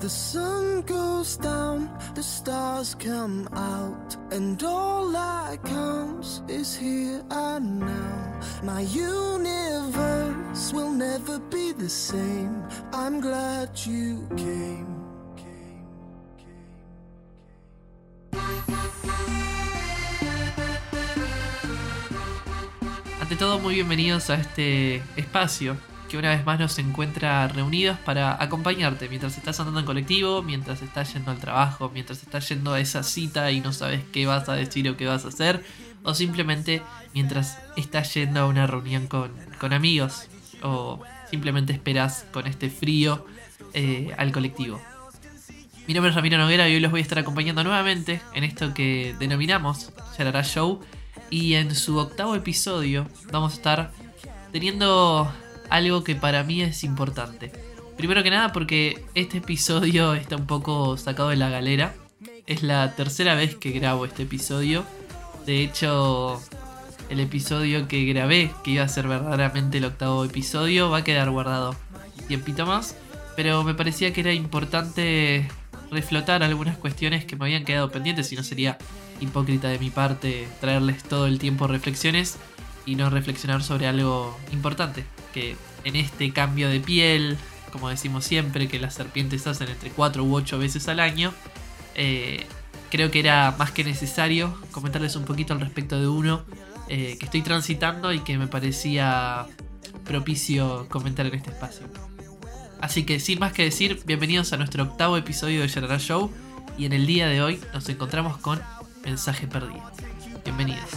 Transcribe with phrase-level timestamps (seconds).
[0.00, 7.80] The sun goes down, the stars come out, and all that counts is here and
[7.80, 8.40] now.
[8.62, 12.64] My universe will never be the same.
[12.94, 14.86] I'm glad you came.
[23.20, 25.76] Ante todo, muy bienvenidos a este espacio
[26.10, 30.82] que una vez más nos encuentra reunidos para acompañarte mientras estás andando en colectivo, mientras
[30.82, 34.48] estás yendo al trabajo, mientras estás yendo a esa cita y no sabes qué vas
[34.48, 35.64] a decir o qué vas a hacer,
[36.02, 36.82] o simplemente
[37.14, 39.30] mientras estás yendo a una reunión con,
[39.72, 40.28] amigos,
[40.62, 43.24] o simplemente esperas con este frío
[43.72, 44.80] eh, al colectivo.
[45.86, 48.74] Mi nombre es Ramiro Noguera y hoy los voy a estar acompañando nuevamente en esto
[48.74, 50.80] que denominamos Yarara Show.
[51.30, 53.92] Y en su octavo episodio vamos a estar
[54.50, 55.32] teniendo
[55.70, 57.52] algo que para mí es importante.
[57.96, 61.94] Primero que nada porque este episodio está un poco sacado de la galera.
[62.46, 64.84] Es la tercera vez que grabo este episodio.
[65.46, 66.40] De hecho,
[67.08, 71.30] el episodio que grabé, que iba a ser verdaderamente el octavo episodio, va a quedar
[71.30, 71.76] guardado
[72.26, 72.96] tiempito más.
[73.36, 75.48] Pero me parecía que era importante
[75.90, 78.78] reflotar algunas cuestiones que me habían quedado pendientes y no sería
[79.20, 82.38] hipócrita de mi parte traerles todo el tiempo reflexiones
[82.90, 87.38] y no reflexionar sobre algo importante, que en este cambio de piel,
[87.70, 91.32] como decimos siempre, que las serpientes hacen entre 4 u 8 veces al año,
[91.94, 92.46] eh,
[92.90, 96.42] creo que era más que necesario comentarles un poquito al respecto de uno
[96.88, 99.46] eh, que estoy transitando y que me parecía
[100.04, 101.86] propicio comentar en este espacio.
[102.80, 106.32] Así que sin más que decir, bienvenidos a nuestro octavo episodio de General Show
[106.76, 108.60] y en el día de hoy nos encontramos con
[109.04, 109.92] Mensaje Perdido.
[110.44, 110.89] Bienvenidos.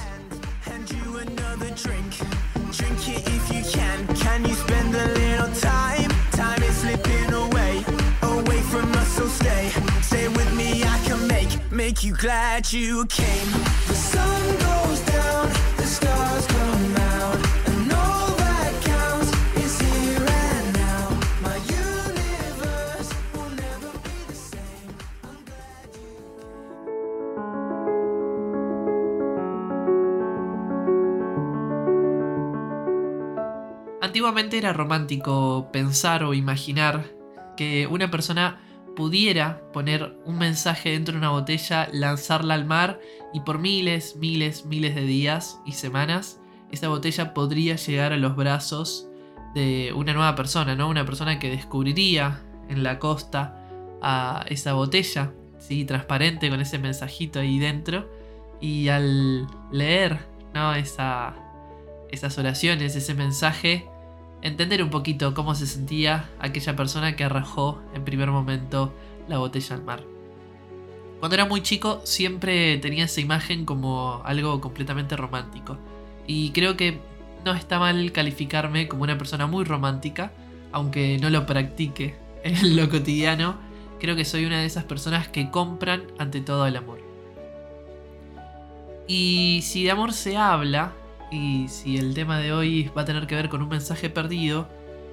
[12.04, 13.48] You glad you came.
[13.88, 20.74] The sun goes down, the stars come out, and all that counts is here and
[20.74, 21.10] now.
[21.42, 24.92] My universe will never be the same.
[25.24, 26.10] I'm glad you.
[34.02, 37.06] Antiguamente era romántico pensar o imaginar
[37.56, 38.60] que una persona
[38.96, 43.00] pudiera poner un mensaje dentro de una botella, lanzarla al mar
[43.34, 46.40] y por miles, miles, miles de días y semanas
[46.74, 49.08] esa botella podría llegar a los brazos
[49.54, 50.90] de una nueva persona, ¿no?
[50.90, 53.60] Una persona que descubriría en la costa
[54.02, 55.86] a esa botella, ¿sí?
[55.86, 58.10] Transparente con ese mensajito ahí dentro
[58.60, 60.18] y al leer,
[60.56, 60.74] ¿no?
[60.74, 61.36] Esa,
[62.10, 63.88] esas oraciones, ese mensaje,
[64.44, 68.94] entender un poquito cómo se sentía aquella persona que arrojó en primer momento
[69.28, 70.04] la botella al mar.
[71.20, 75.78] Cuando era muy chico siempre tenía esa imagen como algo completamente romántico.
[76.28, 77.00] Y creo que
[77.46, 80.34] no está mal calificarme como una persona muy romántica,
[80.74, 83.56] aunque no lo practique en lo cotidiano.
[84.02, 87.00] Creo que soy una de esas personas que compran ante todo el amor.
[89.08, 90.94] Y si de amor se habla,
[91.34, 94.70] y si el tema de hoy va a tener que ver con un mensaje perdido,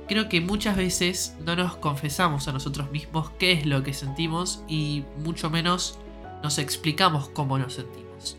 [0.07, 4.63] creo que muchas veces no nos confesamos a nosotros mismos qué es lo que sentimos
[4.69, 5.99] y mucho menos
[6.43, 8.37] nos explicamos cómo nos sentimos.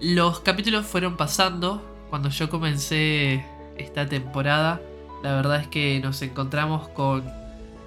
[0.00, 1.80] Los capítulos fueron pasando
[2.10, 3.44] cuando yo comencé
[3.76, 4.80] esta temporada.
[5.22, 7.24] La verdad es que nos encontramos con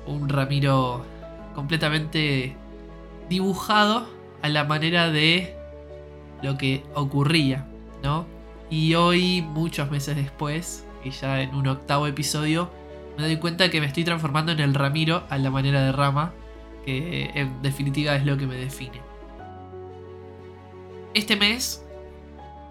[0.08, 1.06] un Ramiro
[1.54, 2.56] completamente
[3.30, 4.08] dibujado
[4.42, 5.55] a la manera de
[6.42, 7.68] lo que ocurría,
[8.04, 8.26] ¿no?
[8.70, 12.70] Y hoy, muchos meses después, y ya en un octavo episodio,
[13.18, 16.34] me doy cuenta que me estoy transformando en el Ramiro a la manera de Rama,
[16.84, 19.02] que en definitiva es lo que me define.
[21.14, 21.86] Este mes,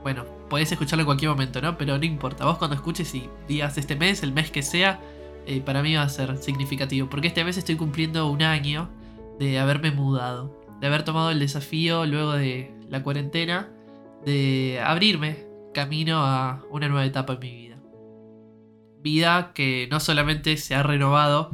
[0.03, 1.79] bueno, podés escucharlo en cualquier momento, ¿no?
[1.79, 5.01] Pero no importa, vos cuando escuches y digas este mes, el mes que sea,
[5.47, 8.91] eh, para mí va a ser significativo, porque este mes estoy cumpliendo un año
[9.39, 13.69] de haberme mudado, de haber tomado el desafío luego de la cuarentena,
[14.25, 15.45] de abrirme
[15.75, 17.77] camino a una nueva etapa en mi vida.
[19.03, 21.51] Vida que no solamente se ha renovado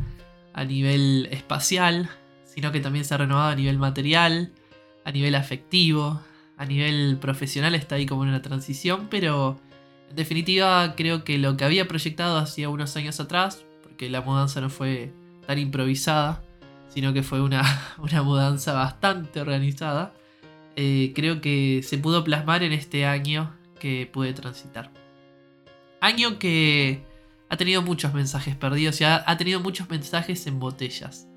[0.53, 2.11] a nivel espacial,
[2.45, 4.53] sino que también se ha renovado a nivel material,
[5.07, 6.21] a nivel afectivo,
[6.59, 9.59] a nivel profesional está ahí como en una transición, pero
[10.11, 14.61] en definitiva creo que lo que había proyectado hacía unos años atrás, porque la mudanza
[14.61, 15.11] no fue
[15.47, 16.43] tan improvisada,
[16.89, 17.63] sino que fue una,
[17.99, 20.13] una mudanza bastante organizada,
[20.77, 24.91] eh, creo que se pudo plasmar en este año que pude transitar.
[26.01, 27.05] Año que
[27.49, 31.29] ha tenido muchos mensajes perdidos y ha, tenido muchos mensajes en botellas.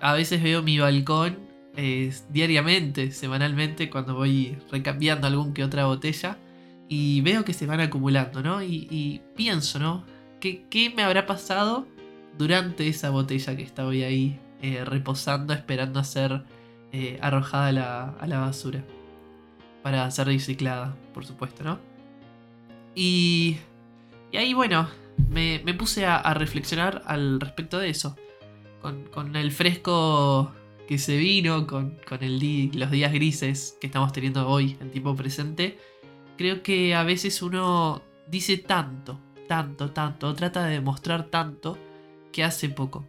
[0.00, 1.38] A veces veo mi balcón
[1.76, 6.38] eh, diariamente, semanalmente, cuando voy recambiando algún que otra botella
[6.88, 8.62] y veo que se van acumulando, ¿no?
[8.62, 10.04] Y, y pienso, ¿no?
[10.40, 11.86] ¿Qué, ¿Qué, me habrá pasado
[12.36, 16.42] durante esa botella que estaba ahí eh, reposando, esperando a ser
[16.92, 18.84] eh, arrojada a la, a la basura?
[19.82, 21.78] Para ser reciclada, por supuesto, ¿no?
[22.94, 23.58] Y,
[24.32, 24.88] y ahí, bueno,
[25.28, 28.16] me, me puse a, reflexionar al respecto de eso.
[28.82, 30.52] Con, con el fresco
[30.86, 34.90] que se vino, con, con el di los días grises que estamos teniendo hoy en
[34.90, 35.78] tiempo presente,
[36.36, 41.76] creo que a veces uno dice tanto, tanto, tanto, trata de demostrar tanto
[42.32, 43.04] que hace poco.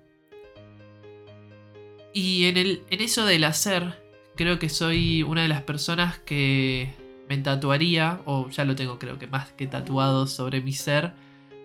[2.13, 4.01] Y en, el, en eso del hacer,
[4.35, 6.93] creo que soy una de las personas que
[7.27, 11.13] me tatuaría, o ya lo tengo creo que más que tatuado sobre mi ser,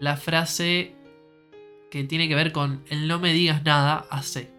[0.01, 0.95] la frase
[1.91, 4.51] que tiene que ver con el no me digas nada, hace.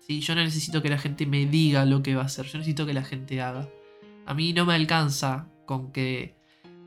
[0.00, 0.20] ¿Sí?
[0.20, 2.84] Yo no necesito que la gente me diga lo que va a hacer, yo necesito
[2.84, 3.70] que la gente haga.
[4.26, 6.34] A mí no me alcanza con que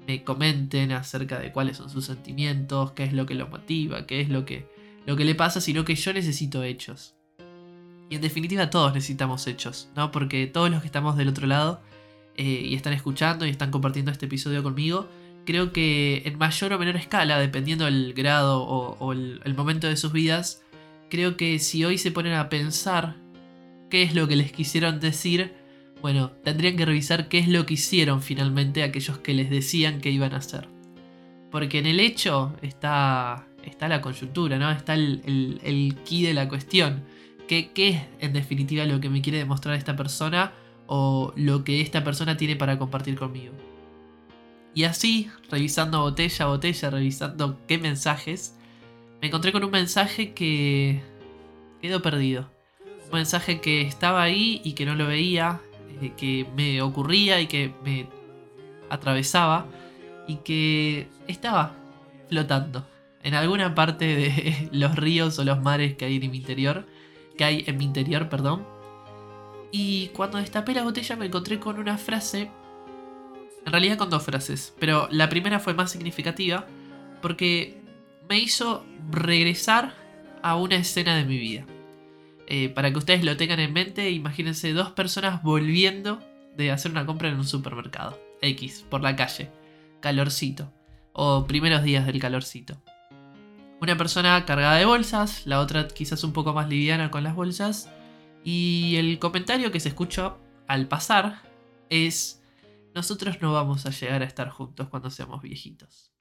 [0.06, 4.21] me comenten acerca de cuáles son sus sentimientos, qué es lo que lo motiva, qué
[4.21, 4.68] es lo que,
[5.06, 7.14] lo que le pasa, sino que yo necesito hechos.
[8.10, 10.12] Y en definitiva todos necesitamos hechos, ¿no?
[10.12, 11.81] Porque todos los que estamos del otro lado
[12.38, 15.07] eh, y están escuchando y están compartiendo este episodio conmigo,
[15.46, 20.12] creo que en mayor o menor escala, dependiendo del grado o, el momento de sus
[20.12, 20.62] vidas,
[21.10, 23.16] creo que si hoy se ponen a pensar
[23.90, 25.54] qué es lo que les quisieron decir,
[26.01, 30.12] bueno, tendrían que revisar qué es lo que hicieron finalmente aquellos que les decían que
[30.12, 30.68] iban a hacer.
[31.51, 34.69] Porque en el hecho está, está la coyuntura, ¿no?
[34.72, 37.04] Está el, el, el key de la cuestión.
[37.47, 40.53] ¿Qué, ¿Qué es en definitiva lo que me quiere demostrar esta persona
[40.88, 43.53] o lo que esta persona tiene para compartir conmigo?
[44.74, 48.56] Y así, revisando botella a botella, revisando qué mensajes,
[49.21, 51.01] me encontré con un mensaje que
[51.81, 52.50] quedó perdido.
[53.06, 55.62] Un mensaje que estaba ahí y que no lo veía,
[56.01, 58.07] eh, que me ocurría y que me
[58.89, 59.65] atravesaba
[60.27, 61.75] y que estaba
[62.27, 62.86] flotando
[63.24, 66.86] en alguna parte de los ríos o los mares que hay en mi interior,
[67.38, 68.66] que hay en mi interior, perdón.
[69.72, 72.50] Y cuando destapé la botella me encontré con una frase,
[73.66, 76.66] en realidad con dos frases, pero la primera fue más significativa
[77.22, 77.82] porque
[78.30, 79.94] me hizo regresar
[80.42, 81.66] a una escena de mi vida.
[82.48, 86.20] Eh, para que ustedes lo tengan en mente, imagínense dos personas volviendo
[86.56, 88.20] de hacer una compra en un supermercado.
[88.42, 89.50] X, por la calle.
[90.02, 90.72] Calorcito.
[91.14, 92.82] O primeros días del calorcito.
[93.81, 97.89] Una persona cargada de bolsas, la otra quizás un poco más liviana con las bolsas.
[98.44, 100.38] Y el comentario que se escuchó
[100.68, 101.42] al pasar
[101.89, 102.42] es,
[102.94, 106.12] nosotros no vamos a llegar a estar juntos cuando seamos viejitos.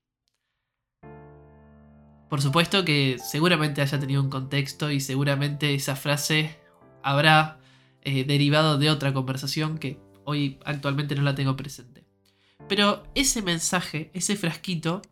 [2.29, 6.59] Por supuesto que seguramente haya tenido un contexto y seguramente esa frase
[7.03, 7.61] habrá
[8.03, 12.05] eh, derivado de otra conversación que hoy actualmente no la tengo presente.
[12.69, 15.03] Pero ese mensaje, ese frasquito,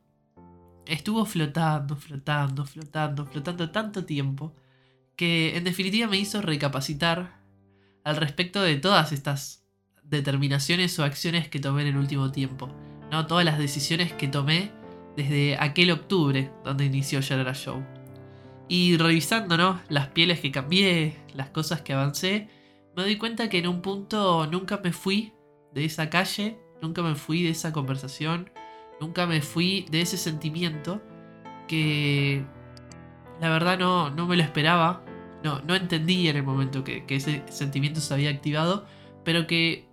[0.86, 4.54] estuvo flotando, flotando, flotando, flotando tanto tiempo
[5.16, 7.40] que en definitiva me hizo recapacitar
[8.04, 9.64] al respecto de todas estas
[10.02, 12.68] determinaciones o acciones que tomé en el último tiempo.
[13.10, 13.26] ¿no?
[13.26, 14.72] Todas las decisiones que tomé
[15.16, 17.84] desde aquel octubre donde inició Yarara Show.
[18.68, 19.80] Y revisando ¿no?
[19.88, 22.48] las pieles que cambié, las cosas que avancé,
[22.96, 25.32] me doy cuenta que en un punto nunca me fui
[25.72, 28.50] de esa calle, nunca me fui de esa conversación,
[29.02, 31.02] nunca me fui de ese sentimiento
[31.66, 32.44] que
[33.40, 35.02] la verdad no, no me lo esperaba,
[35.42, 38.86] no, no entendí en el momento que, ese sentimiento se había activado,
[39.24, 39.88] pero que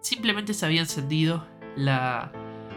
[0.00, 2.32] simplemente se había encendido la,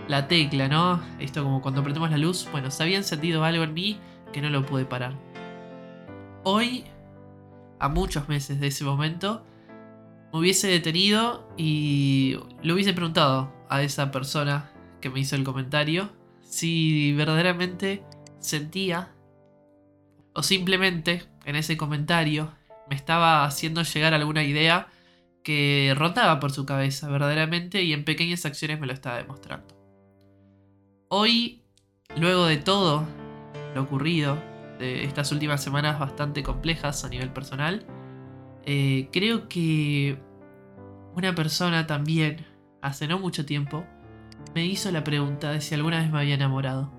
[0.08, 1.02] la tecla, ¿no?
[1.20, 4.00] Esto como cuando prendemos la luz, bueno, se había encendido algo en mí
[4.32, 5.16] que no lo pude parar.
[6.44, 6.84] Hoy,
[7.80, 9.44] a muchos meses de ese momento,
[10.32, 14.72] me hubiese detenido y le hubiese preguntado a esa persona
[15.08, 16.10] que me hizo el comentario
[16.42, 18.04] si verdaderamente
[18.40, 19.14] sentía
[20.34, 22.52] o simplemente en ese comentario
[22.90, 24.88] me estaba haciendo llegar alguna idea
[25.44, 29.76] que rondaba por su cabeza verdaderamente y en pequeñas acciones me lo estaba demostrando.
[31.08, 31.64] Hoy,
[32.18, 33.06] luego de todo
[33.76, 34.38] lo ocurrido,
[34.78, 37.86] de estas últimas semanas bastante complejas a nivel personal,
[38.66, 40.20] eh, creo que
[41.16, 42.46] una persona también,
[42.82, 43.86] hace no mucho tiempo,
[44.58, 46.92] me hizo la pregunta de si alguna vez me había enamorado.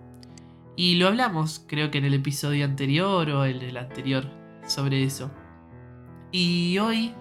[0.77, 4.31] Y lo hablamos, creo que en el episodio anterior o en el anterior,
[4.65, 5.33] sobre eso.
[6.31, 7.15] Y hoy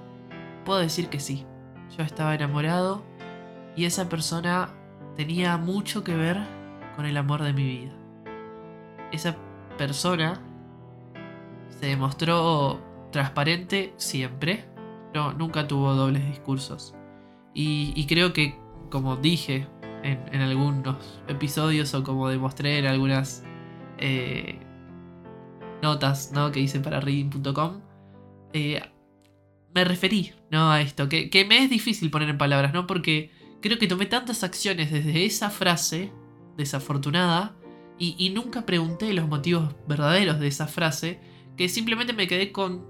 [0.64, 1.44] puedo decir que sí,
[1.98, 3.04] yo estaba enamorado
[3.76, 4.76] y esa persona
[5.16, 6.38] tenía mucho que ver
[6.96, 7.96] con el amor de mi vida.
[9.12, 9.36] Esa
[9.76, 10.40] persona
[11.70, 12.80] se demostró
[13.12, 14.70] transparente siempre.
[15.16, 16.94] No, nunca tuvo dobles discursos.
[17.56, 18.56] Y, creo que,
[18.92, 19.68] como dije
[20.08, 23.44] en, algunos episodios o como demostré en algunas
[23.98, 24.60] eh,
[25.82, 26.52] notas ¿no?
[26.52, 27.82] que hice para reading.com,
[28.54, 28.82] eh,
[29.74, 30.72] me referí ¿no?
[30.72, 32.88] a esto, que, que, me es difícil poner en palabras, ¿no?
[32.88, 36.12] Porque creo que tomé tantas acciones desde esa frase
[36.56, 37.56] desafortunada
[38.00, 41.20] y, y nunca pregunté los motivos verdaderos de esa frase,
[41.58, 42.86] que simplemente me quedé con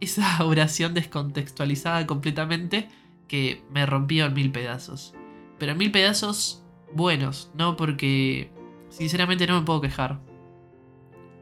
[0.00, 2.88] esa oración descontextualizada completamente
[3.28, 5.14] que me rompió en mil pedazos.
[5.58, 7.76] Pero mil pedazos buenos, ¿no?
[7.76, 8.50] Porque
[8.88, 10.20] sinceramente no me puedo quejar.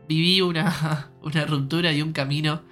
[0.08, 2.62] Viví una, una ruptura y un camino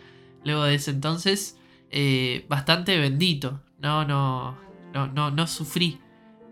[0.44, 1.58] luego de ese entonces
[1.90, 3.60] eh, bastante bendito.
[3.78, 4.56] No, no,
[4.92, 6.00] no, no, no sufrí.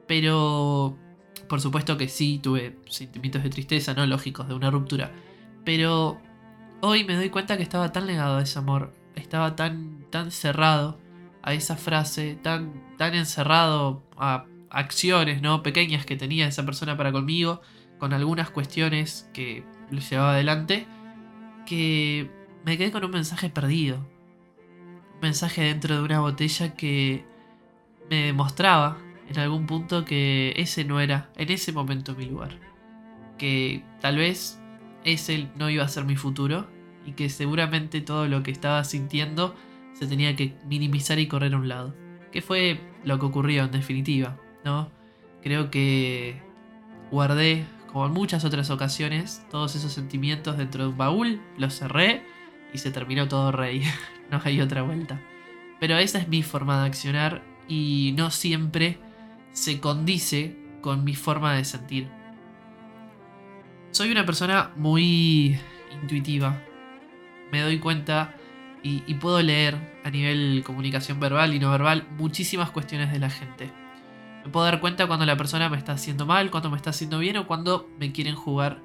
[0.06, 0.96] Pero
[1.48, 4.06] por supuesto que sí tuve sentimientos de tristeza, ¿no?
[4.06, 5.12] Lógicos de una ruptura.
[5.64, 6.20] Pero
[6.80, 8.94] hoy me doy cuenta que estaba tan negado a ese amor.
[9.14, 10.98] Estaba tan, tan cerrado
[11.42, 15.62] a esa frase, tan, tan encerrado a acciones, ¿no?
[15.62, 17.60] Pequeñas que tenía esa persona para conmigo,
[17.98, 20.86] con algunas cuestiones que le llevaba adelante,
[21.66, 22.30] que
[22.64, 23.98] me quedé con un mensaje perdido.
[25.14, 27.24] Un mensaje dentro de una botella que
[28.08, 28.98] me demostraba
[29.28, 32.58] en algún punto que ese no era en ese momento mi lugar.
[33.36, 34.60] Que tal vez
[35.04, 36.68] ese no iba a ser mi futuro
[37.04, 39.54] y que seguramente todo lo que estaba sintiendo
[39.92, 41.94] se tenía que minimizar y correr a un lado.
[42.32, 44.36] Que fue lo que ocurrió en definitiva,
[45.42, 46.40] Creo que
[47.10, 52.22] guardé, como en muchas otras ocasiones, todos esos sentimientos dentro de un baúl, los cerré
[52.72, 53.82] y se terminó todo rey.
[54.30, 55.20] no hay otra vuelta.
[55.80, 58.98] Pero esa es mi forma de accionar y no siempre
[59.52, 62.08] se condice con mi forma de sentir.
[63.90, 65.58] Soy una persona muy
[66.02, 66.62] intuitiva.
[67.50, 68.34] Me doy cuenta
[68.82, 73.70] y, puedo leer a nivel comunicación verbal y no verbal muchísimas cuestiones de la gente.
[74.48, 77.18] Me puedo dar cuenta cuando la persona me está haciendo mal, cuando me está haciendo
[77.18, 78.78] bien o cuando me quieren jugar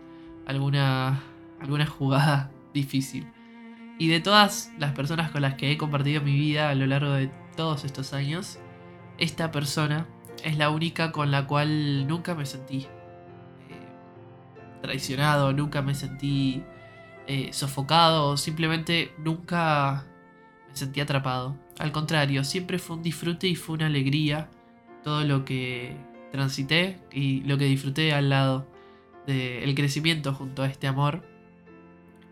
[0.45, 1.23] alguna,
[1.61, 3.25] alguna jugada difícil.
[3.97, 7.13] Y de todas las personas con las que he compartido mi vida a lo largo
[7.13, 8.59] de todos estos años,
[9.17, 10.05] esta persona
[10.43, 12.79] es la única con la cual nunca me sentí
[13.69, 13.87] eh,
[14.81, 16.61] traicionado, nunca me sentí
[17.25, 20.03] eh, sofocado, simplemente nunca
[20.67, 21.55] me sentí atrapado.
[21.79, 24.49] Al contrario, siempre fue un disfrute y fue una alegría
[25.03, 25.95] todo lo que
[26.31, 28.67] transité y lo que disfruté al lado
[29.27, 31.27] del crecimiento junto a este amor.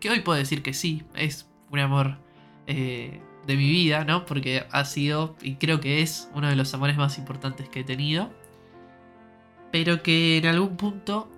[0.00, 2.18] Que hoy puedo decir que sí, es un amor
[2.66, 4.26] eh, de mi vida, ¿no?
[4.26, 7.84] Porque ha sido y creo que es uno de los amores más importantes que he
[7.84, 8.30] tenido.
[9.70, 11.30] Pero que en algún punto,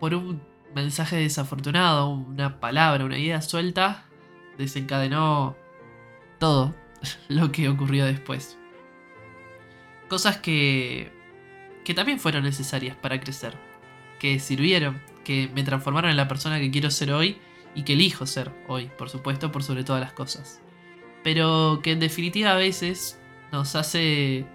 [0.00, 0.42] por un
[0.74, 4.06] mensaje desafortunado, una palabra, una idea suelta,
[4.56, 5.56] desencadenó
[6.38, 6.74] todo
[7.28, 8.57] lo que ocurrió después.
[10.08, 11.12] Cosas que,
[11.84, 13.54] que también fueron necesarias para crecer,
[14.18, 17.38] que sirvieron, que me transformaron en la persona que quiero ser hoy
[17.74, 20.60] y que elijo ser hoy, por supuesto, por sobre todas las cosas.
[21.22, 23.20] Pero que en definitiva a veces
[23.52, 24.46] nos hace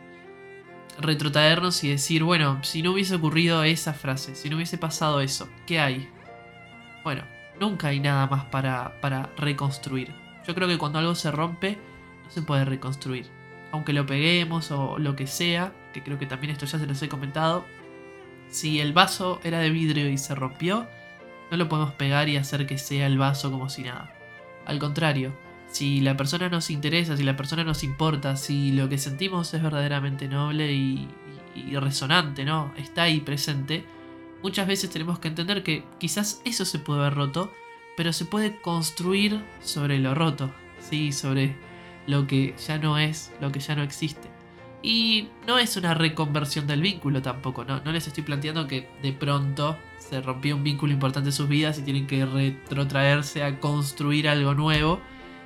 [1.00, 5.50] retrotraernos y decir, bueno, si no hubiese ocurrido esa frase, si no hubiese pasado eso,
[5.66, 6.10] ¿qué hay?
[7.04, 7.24] Bueno,
[7.60, 10.14] nunca hay nada más para, para reconstruir.
[10.48, 11.78] Yo creo que cuando algo se rompe,
[12.24, 13.43] no se puede reconstruir.
[13.74, 17.02] Aunque lo peguemos o lo que sea, que creo que también esto ya se los
[17.02, 17.66] he comentado,
[18.50, 20.88] si el vaso era de vidrio y se rompió,
[21.50, 24.14] no lo podemos pegar y hacer que sea el vaso como si nada.
[24.68, 25.34] Al contrario,
[25.72, 29.64] si la persona nos interesa, si la persona nos importa, si lo que sentimos es
[29.64, 31.10] verdaderamente noble y,
[31.74, 32.72] resonante, ¿no?
[32.78, 33.84] Está ahí presente,
[34.44, 37.52] muchas veces tenemos que entender que quizás eso se puede haber roto,
[37.98, 41.12] pero se puede construir sobre lo roto, ¿sí?
[41.12, 41.56] Sobre
[42.08, 44.30] lo que ya no es, lo que ya no existe.
[44.82, 47.80] Y no es una reconversión del vínculo tampoco, ¿no?
[47.82, 51.80] No les estoy planteando que de pronto se rompió un vínculo importante en sus vidas
[51.80, 55.00] y tienen que retrotraerse a construir algo nuevo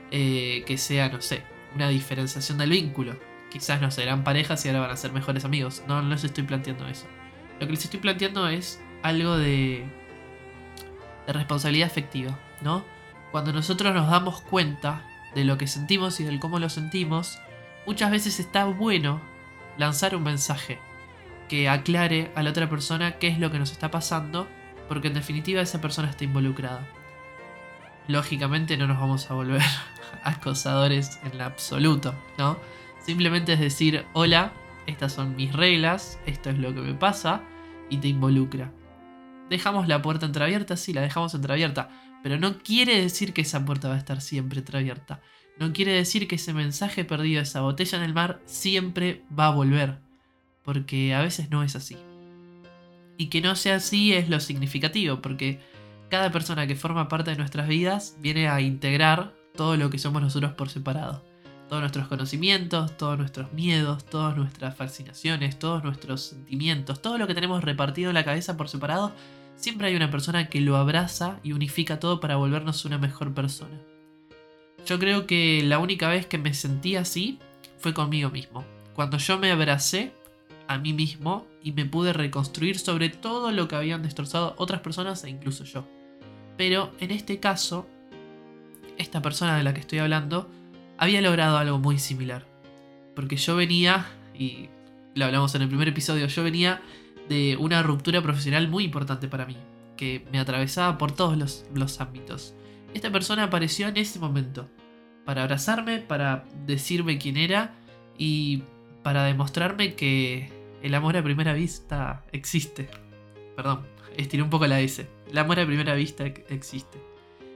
[0.10, 1.44] eh, que sea, no sé,
[1.76, 3.16] una diferenciación del vínculo.
[3.52, 5.84] Quizás no serán parejas y ahora van a ser mejores amigos.
[5.88, 7.06] No, no les estoy planteando eso.
[7.60, 9.86] Lo que les estoy planteando es algo de,
[11.28, 12.84] de responsabilidad afectiva, ¿no?
[13.32, 15.04] Cuando nosotros nos damos cuenta
[15.38, 17.38] de lo que sentimos y del cómo lo sentimos,
[17.86, 19.22] muchas veces está bueno
[19.78, 20.80] lanzar un mensaje
[21.48, 24.48] que aclare a la otra persona qué es lo que nos está pasando,
[24.88, 26.88] porque en definitiva esa persona está involucrada.
[28.08, 29.62] Lógicamente no nos vamos a volver
[30.24, 32.58] acosadores en absoluto, ¿no?
[33.00, 34.54] Simplemente es decir, hola,
[34.88, 37.44] estas son mis reglas, esto es lo que me pasa
[37.92, 38.72] y te involucra.
[39.52, 41.90] dejamos la puerta entreabierta, sí, la dejamos entreabierta,
[42.24, 45.22] pero no quiere decir que esa puerta va a estar siempre entreabierta.
[45.60, 49.52] No quiere decir que ese mensaje perdido, esa botella en el mar, siempre va a
[49.52, 49.98] volver.
[50.64, 51.98] Porque a veces no es así.
[53.18, 55.60] Y que no sea así es lo significativo, porque
[56.10, 60.22] cada persona que forma parte de nuestras vidas viene a integrar todo lo que somos
[60.22, 61.24] nosotros por separado.
[61.68, 67.34] Todos nuestros conocimientos, todos nuestros miedos, todas nuestras fascinaciones, todos nuestros sentimientos, todo lo que
[67.34, 69.14] tenemos repartido en la cabeza por separado,
[69.58, 73.78] siempre hay una persona que lo abraza y unifica todo para volvernos una mejor persona.
[74.86, 77.40] Yo creo que la única vez que me sentí así
[77.78, 78.64] fue conmigo mismo.
[78.96, 80.14] Cuando yo me abracé
[80.68, 85.24] a mí mismo y me pude reconstruir sobre todo lo que habían destrozado otras personas
[85.24, 85.86] e incluso yo.
[86.56, 87.88] Pero en este caso,
[88.98, 90.50] esta persona de la que estoy hablando
[90.98, 92.46] había logrado algo muy similar.
[93.16, 94.06] Porque yo venía,
[94.38, 94.70] y
[95.16, 96.82] lo hablamos en el primer episodio, yo venía
[97.30, 99.58] de una ruptura profesional muy importante para mí,
[99.96, 102.56] que me atravesaba por todos los, los ámbitos.
[102.94, 104.70] Esta persona apareció en ese momento,
[105.26, 107.76] para abrazarme, para decirme quién era
[108.18, 108.64] y
[109.04, 110.50] para demostrarme que
[110.82, 112.90] el amor a primera vista existe.
[113.56, 115.08] Perdón, estiré un poco la S.
[115.30, 116.98] El amor a primera vista existe.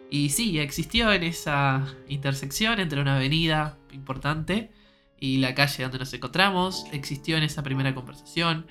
[0.09, 4.71] Y sí, existió en esa intersección entre una avenida importante
[5.17, 6.85] y la calle donde nos encontramos.
[6.91, 8.65] Existió en esa primera conversación.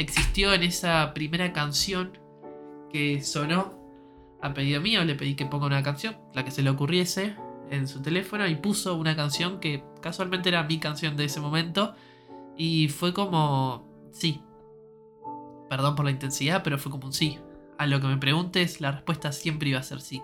[0.00, 2.16] Existió en esa primera canción
[2.90, 3.74] que sonó
[4.40, 5.04] a pedido mío.
[5.04, 7.36] Le pedí que ponga una canción, la que se le ocurriese
[7.70, 11.94] en su teléfono y puso una canción que casualmente era mi canción de ese momento.
[12.56, 14.40] Y fue como, sí.
[15.68, 17.38] Perdón por la intensidad, pero fue como un sí.
[17.76, 20.22] A lo que me preguntes, la respuesta siempre iba a ser sí.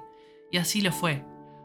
[0.50, 1.23] Y así lo fue.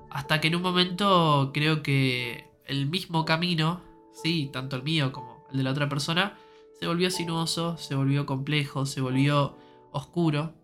[0.10, 3.80] Hasta que en un momento creo que el mismo camino,
[4.12, 6.38] sí, tanto el mío como el de la otra persona,
[6.82, 9.56] se volvió sinuoso, se volvió complejo, se volvió
[9.92, 10.56] oscuro.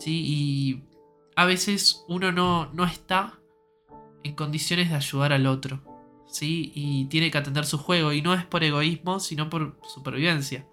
[0.00, 0.24] ¿sí?
[0.26, 0.82] Y
[1.36, 3.38] a veces uno no, no está
[4.24, 5.80] en condiciones de ayudar al otro.
[6.26, 6.72] ¿sí?
[6.74, 8.12] Y tiene que atender su juego.
[8.12, 10.66] Y no es por egoísmo, sino por supervivencia.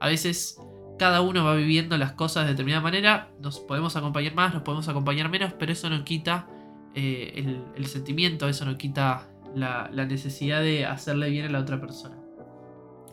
[0.00, 0.60] A veces
[0.98, 3.30] cada uno va viviendo las cosas de determinada manera.
[3.40, 6.48] Nos podemos acompañar más, nos podemos acompañar menos, pero eso no quita
[6.96, 12.19] eh, el, sentimiento, eso no quita la, necesidad de hacerle bien a la otra persona.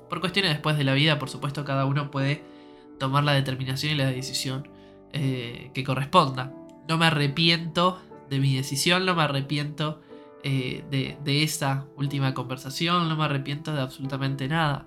[0.10, 2.44] Por cuestiones después de la vida, por supuesto, cada uno puede
[3.00, 4.68] tomar la determinación y la decisión
[5.14, 6.54] eh, que corresponda.
[6.88, 10.02] No me arrepiento de mi decisión, no me arrepiento
[10.44, 10.84] eh,
[11.24, 14.86] de, esa última conversación, no me arrepiento de absolutamente nada.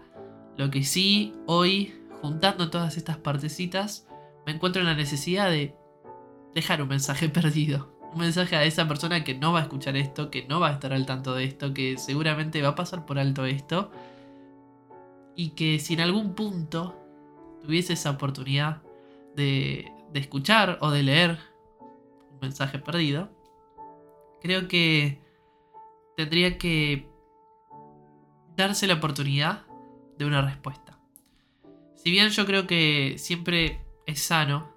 [0.56, 4.06] Lo que sí, hoy, juntando todas estas partecitas,
[4.46, 5.74] me encuentro en la necesidad de
[6.54, 7.94] dejar un mensaje perdido.
[8.12, 10.72] Un mensaje a esa persona que no va a escuchar esto, que no va a
[10.72, 13.92] estar al tanto de esto, que seguramente va a pasar por alto esto.
[15.36, 16.96] Y que si en algún punto
[17.62, 18.82] tuviese esa oportunidad
[19.36, 21.38] de, de escuchar o de leer
[22.40, 23.30] mensaje perdido,
[24.40, 25.20] creo que
[26.16, 27.08] tendría que
[28.56, 29.66] darse la oportunidad
[30.18, 30.98] de una respuesta.
[31.96, 34.74] Si bien yo creo que siempre es sano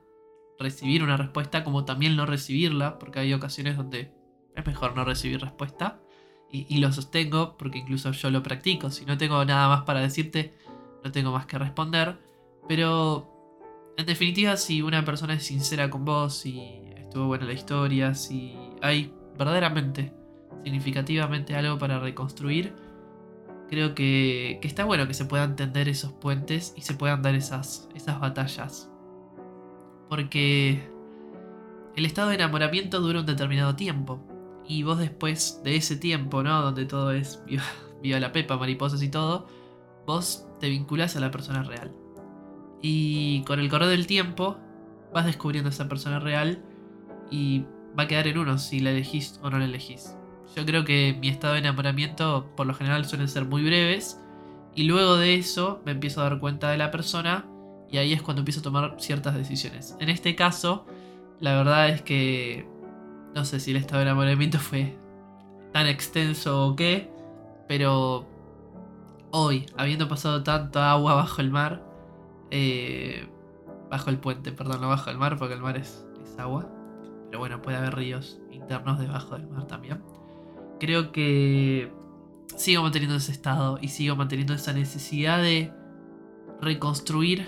[0.60, 4.14] recibir una respuesta, como también no recibirla, porque hay ocasiones donde
[4.56, 6.02] es mejor no recibir respuesta,
[6.54, 8.92] y, lo sostengo porque incluso yo lo practico.
[8.92, 10.54] Si no tengo nada más para decirte,
[11.04, 12.20] no tengo más que responder,
[12.68, 13.28] pero
[13.98, 16.62] en definitiva, si una persona es sincera con vos, y
[16.96, 20.14] estuvo buena la historia, si hay verdaderamente,
[20.64, 22.76] significativamente algo para reconstruir,
[23.68, 27.90] creo que, está bueno que se puedan tender esos puentes y se puedan dar esas,
[27.96, 28.92] esas batallas.
[30.08, 30.88] Porque
[31.96, 34.24] el estado de enamoramiento dura un determinado tiempo.
[34.68, 36.62] Y vos después de ese tiempo, ¿no?
[36.62, 37.42] Donde todo es
[38.02, 39.48] viva, la pepa, mariposas y todo,
[40.06, 41.92] vos te vinculás a la persona real.
[42.82, 44.58] Y con el correr del tiempo
[45.14, 46.64] vas descubriendo a esa persona real
[47.32, 47.66] y
[47.98, 50.16] va a quedar en uno si la elegís o no la elegís.
[50.56, 54.20] Yo creo que mi estado de enamoramiento por lo general suelen ser muy breves
[54.76, 57.46] y luego de eso me empiezo a dar cuenta de la persona
[57.90, 59.96] y ahí es cuando empiezo a tomar ciertas decisiones.
[60.00, 60.86] En este caso,
[61.40, 62.68] la verdad es que
[63.34, 64.96] no sé si el estado de enamoramiento fue
[65.72, 67.12] tan extenso o qué,
[67.68, 68.28] pero
[69.32, 71.84] hoy, habiendo pasado tanta agua bajo el mar,
[72.52, 73.28] eh,
[73.90, 76.70] bajo el puente, perdón, no bajo el mar porque el mar es, es agua,
[77.28, 80.02] pero bueno, puede haber ríos internos debajo del mar también.
[80.80, 81.92] Creo que
[82.56, 85.74] sigo manteniendo ese estado y sigo manteniendo esa necesidad de
[86.62, 87.48] reconstruir,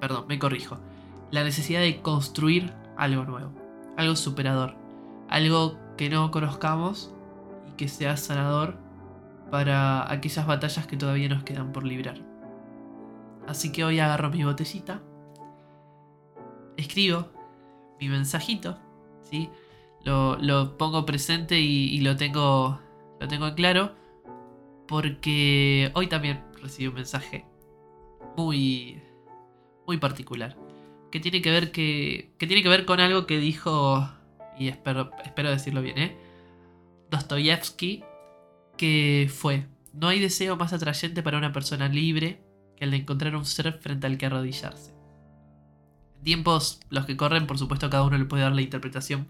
[0.00, 0.78] perdón, me corrijo,
[1.30, 3.52] la necesidad de construir algo nuevo,
[3.96, 4.74] algo superador,
[5.28, 7.14] algo que no conozcamos
[7.68, 8.76] y que sea sanador
[9.50, 12.20] para aquellas batallas que todavía nos quedan por librar.
[13.46, 15.02] Así que hoy agarro mi botellita
[16.76, 17.28] escribo
[18.00, 18.78] mi mensajito,
[19.22, 19.50] ¿sí?
[20.04, 22.80] Lo, lo pongo presente y, lo tengo
[23.20, 23.94] lo tengo en claro
[24.88, 27.46] porque hoy también recibí un mensaje
[28.36, 29.00] muy
[29.86, 30.56] muy particular
[31.12, 34.10] que tiene que ver que, tiene que ver con algo que dijo
[34.58, 36.16] y espero espero decirlo bien, ¿eh?
[37.10, 38.02] Dostoyevsky
[38.76, 42.42] que fue no hay deseo más atrayente para una persona libre
[42.76, 44.94] que el de encontrar un ser frente al que arrodillarse.
[46.22, 49.28] Tiempos los que corren, por supuesto, cada uno le puede dar la interpretación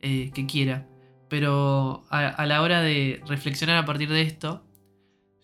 [0.00, 0.88] eh, que quiera.
[1.28, 4.64] Pero a, la hora de reflexionar a partir de esto,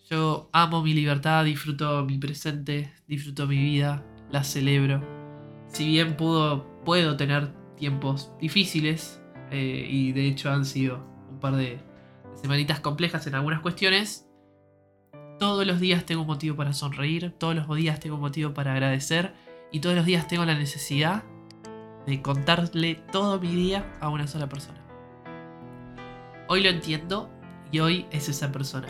[0.09, 5.20] yo amo mi libertad, disfruto mi presente, disfruto mi vida, la celebro.
[5.71, 10.97] Si bien puedo, tener tiempos difíciles, eh, y de hecho han sido
[11.29, 11.79] un par de
[12.35, 14.27] semanitas complejas en algunas cuestiones,
[15.39, 18.73] todos los días tengo un motivo para sonreír, todos los días tengo un motivo para
[18.73, 19.33] agradecer
[19.71, 21.23] y todos los días tengo la necesidad
[22.05, 24.83] de contarle todo mi día a una sola persona.
[26.49, 27.29] Hoy lo entiendo
[27.71, 28.87] y hoy es esa persona.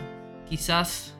[0.48, 1.16] Quizás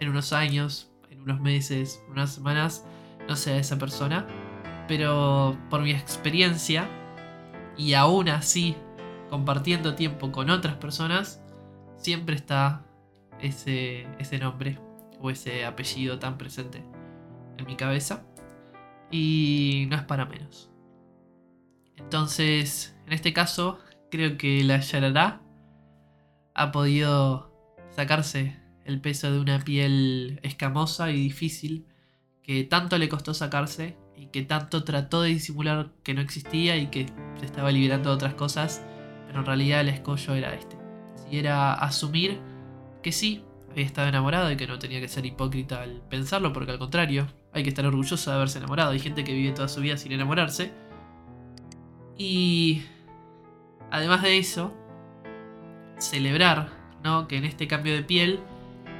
[0.00, 2.84] en unos años, en unos meses, unas semanas,
[3.28, 4.26] no sea esa persona,
[4.88, 6.88] pero por mi experiencia
[7.76, 8.74] y aún así
[9.30, 11.42] compartiendo tiempo con otras personas,
[11.96, 12.84] siempre está
[13.40, 14.78] ese, ese nombre
[15.20, 16.82] o ese apellido tan presente
[17.58, 18.24] en mi cabeza.
[19.10, 20.70] Y no es para menos.
[21.96, 23.78] Entonces, en este caso,
[24.10, 25.42] creo que la Yarará
[26.54, 27.52] ha podido
[27.90, 31.86] sacarse el peso de una piel escamosa y difícil
[32.42, 36.88] que tanto le costó sacarse y que tanto trató de disimular que no existía y
[36.88, 37.06] que
[37.38, 38.84] se estaba liberando de otras cosas,
[39.26, 40.76] pero en realidad el escollo era este.
[41.16, 42.40] Si era asumir
[43.02, 46.72] que sí, había estado enamorado y que no tenía que ser hipócrita al pensarlo, porque
[46.72, 48.90] al contrario, hay que estar orgulloso de haberse enamorado.
[48.90, 50.72] Hay gente que vive toda su vida sin enamorarse.
[52.16, 52.82] Y
[53.90, 54.74] además de eso,
[55.98, 56.70] celebrar,
[57.04, 57.28] ¿no?
[57.28, 58.40] Que en este cambio de piel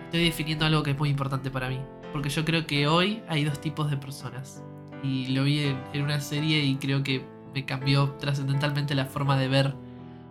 [0.04, 1.80] estoy definiendo algo que es muy importante para mí.
[2.12, 4.62] Porque yo creo que hoy hay dos tipos de personas.
[5.02, 9.38] Y lo vi en, en una serie y creo que me cambió trascendentalmente la forma
[9.38, 9.74] de ver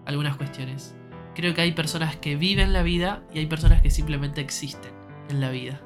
[0.05, 0.95] algunas cuestiones.
[1.35, 4.91] Creo que hay personas que viven la vida y hay personas que simplemente existen
[5.29, 5.81] en la vida.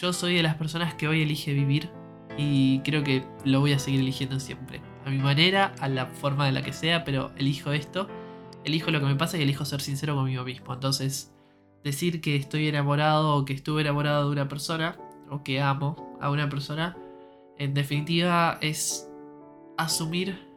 [0.00, 1.90] Yo soy de las personas que hoy elige vivir
[2.36, 4.80] y creo que lo voy a seguir eligiendo siempre.
[5.04, 8.08] A mi manera, a la forma de la que sea, pero elijo esto,
[8.64, 10.72] elijo lo que me pasa y elijo ser sincero conmigo mismo.
[10.72, 11.32] Entonces,
[11.84, 14.96] decir que estoy enamorado o que estuve enamorado de una persona
[15.28, 16.96] o que amo a una persona,
[17.60, 19.06] en definitiva es
[19.76, 20.48] asumir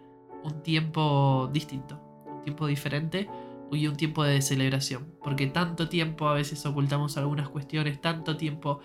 [0.43, 3.29] un tiempo distinto, un tiempo diferente
[3.73, 5.13] y un tiempo de celebración.
[5.21, 8.79] Porque tanto tiempo a veces ocultamos algunas cuestiones, tanto tiempo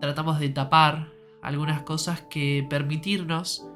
[0.00, 1.12] tratamos de tapar
[1.42, 3.68] algunas cosas que permitirnos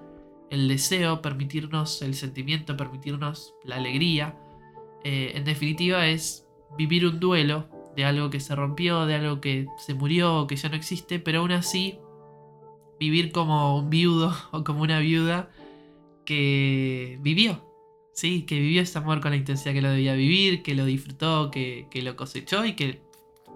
[0.48, 4.38] el deseo, permitirnos el sentimiento, permitirnos la alegría,
[5.04, 9.66] eh, en definitiva es vivir un duelo de algo que se rompió, de algo que
[9.76, 11.98] se murió, que ya no existe, pero aún así
[12.98, 15.50] vivir como un viudo o como una viuda
[16.24, 17.62] que vivió,
[18.12, 21.50] sí, que vivió ese amor con la intensidad que lo debía vivir, que lo disfrutó,
[21.50, 23.00] que, que lo cosechó y que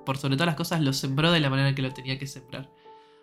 [0.06, 2.70] por sobre todas las cosas lo sembró de la manera que lo tenía que sembrar.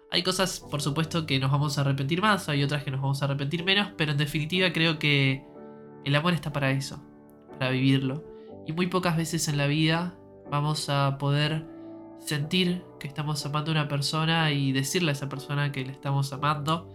[0.09, 3.21] Hay cosas, por supuesto, que nos vamos a arrepentir más, hay otras que nos vamos
[3.21, 5.43] a arrepentir menos, pero en definitiva creo que
[6.05, 7.01] el amor está para eso,
[7.59, 8.23] para vivirlo.
[8.65, 10.17] Y muy pocas veces en la vida
[10.49, 11.65] vamos a poder
[12.27, 16.33] sentir que estamos amando a una persona y decirle a esa persona que le estamos
[16.33, 16.87] amando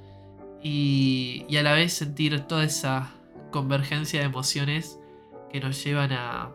[0.63, 3.11] y, y a la vez sentir toda esa
[3.51, 4.99] convergencia de emociones
[5.51, 6.53] que nos llevan a,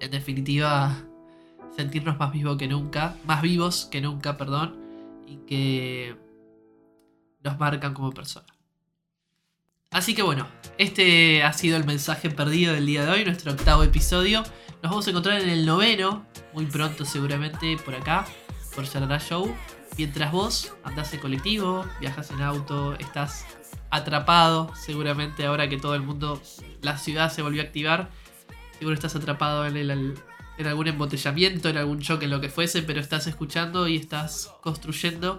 [0.00, 0.96] en definitiva,
[1.76, 4.76] sentirnos más vivos que nunca, más vivos que nunca, perdón,
[5.26, 6.16] y que
[7.42, 8.55] nos marcan como personas.
[9.90, 10.46] Así que bueno,
[10.78, 14.42] este ha sido el mensaje perdido del día de hoy, nuestro octavo episodio.
[14.82, 18.26] Nos vamos a encontrar en el noveno, muy pronto seguramente por acá,
[18.74, 19.54] por Yarara Show.
[19.96, 23.46] Mientras vos andás en colectivo, viajas en auto, estás
[23.90, 26.42] atrapado, seguramente ahora que todo el mundo,
[26.82, 28.10] la ciudad se volvió a activar,
[28.78, 30.16] seguro estás atrapado en,
[30.66, 35.38] algún embotellamiento, en algún choque, en lo que fuese, pero estás escuchando y estás construyendo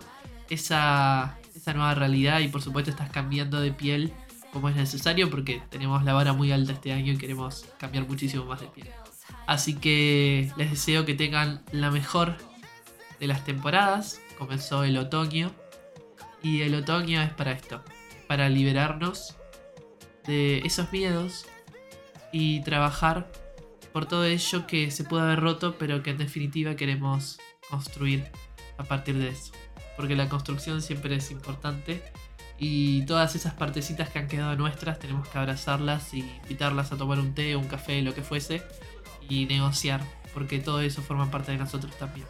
[0.50, 4.14] esa nueva realidad y por supuesto estás cambiando de piel
[4.58, 8.44] como es necesario porque tenemos la vara muy alta este año y queremos cambiar muchísimo
[8.46, 8.90] más de piel.
[9.46, 12.38] Así que les deseo que tengan la mejor
[13.20, 14.20] de las temporadas.
[14.36, 15.52] Comenzó el otoño
[16.42, 17.84] y el otoño es para esto,
[18.26, 19.36] para liberarnos
[20.26, 21.46] de esos miedos
[22.32, 23.32] y trabajar
[23.94, 27.40] por todo ello que se puede haber roto, pero que en definitiva queremos
[27.70, 28.26] construir
[28.80, 29.52] a partir de eso.
[29.96, 32.02] Porque la construcción siempre es importante
[32.60, 37.20] Y todas esas partecitas que han quedado nuestras tenemos que abrazarlas y invitarlas a tomar
[37.20, 38.64] un té, un café, lo que fuese,
[39.30, 40.02] y negociar,
[40.34, 42.26] porque todo eso forma parte de nosotros también.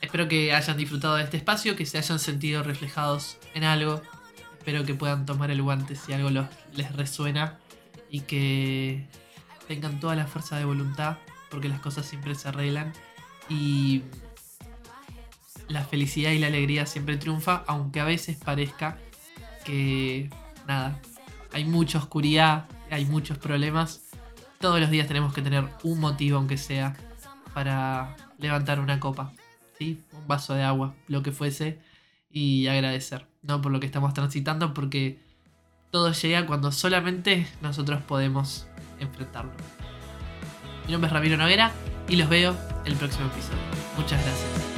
[0.00, 4.02] Espero que hayan disfrutado de este espacio, que se hayan sentido reflejados en algo.
[4.58, 7.58] Espero que puedan tomar el guante si algo los- les resuena
[8.10, 9.06] y que
[9.66, 11.18] tengan toda la fuerza de voluntad,
[11.50, 12.92] porque las cosas siempre se arreglan
[13.48, 14.02] y
[15.68, 18.98] la felicidad y la alegría siempre triunfa, aunque a veces parezca
[19.64, 20.30] que
[20.66, 21.00] nada,
[21.52, 24.02] hay mucha oscuridad, hay muchos problemas.
[24.60, 26.96] Todos los días tenemos que tener un motivo, aunque sea,
[27.52, 29.32] para levantar una copa,
[29.78, 30.02] ¿sí?
[30.12, 31.80] un vaso de agua, lo que fuese,
[32.30, 35.18] y agradecer, no por lo que estamos transitando, porque
[35.90, 38.66] todo llega cuando solamente nosotros podemos
[39.00, 39.52] enfrentarlo.
[40.86, 41.72] Mi nombre es Ramiro Noguera
[42.08, 43.58] y los veo el próximo episodio.
[43.96, 44.75] Muchas gracias.